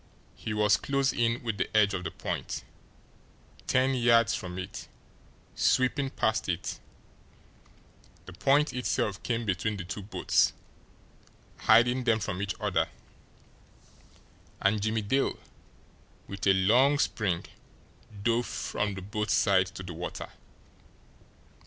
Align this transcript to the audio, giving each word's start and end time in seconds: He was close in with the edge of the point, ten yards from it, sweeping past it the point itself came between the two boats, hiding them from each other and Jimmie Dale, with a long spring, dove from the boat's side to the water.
He 0.35 0.51
was 0.51 0.77
close 0.77 1.13
in 1.13 1.43
with 1.43 1.59
the 1.59 1.69
edge 1.77 1.93
of 1.93 2.03
the 2.03 2.09
point, 2.09 2.63
ten 3.67 3.93
yards 3.93 4.33
from 4.33 4.57
it, 4.57 4.87
sweeping 5.53 6.09
past 6.09 6.49
it 6.49 6.79
the 8.25 8.33
point 8.33 8.73
itself 8.73 9.21
came 9.21 9.45
between 9.45 9.77
the 9.77 9.83
two 9.83 10.01
boats, 10.01 10.53
hiding 11.55 12.05
them 12.05 12.19
from 12.19 12.41
each 12.41 12.55
other 12.59 12.89
and 14.59 14.81
Jimmie 14.81 15.03
Dale, 15.03 15.37
with 16.27 16.47
a 16.47 16.53
long 16.53 16.97
spring, 16.97 17.45
dove 18.23 18.47
from 18.47 18.95
the 18.95 19.03
boat's 19.03 19.35
side 19.35 19.67
to 19.67 19.83
the 19.83 19.93
water. 19.93 20.29